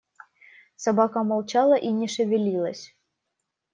Собака 0.77 1.23
молчала 1.23 1.75
и 1.75 1.91
не 1.91 2.07
шевелилась. 2.07 2.95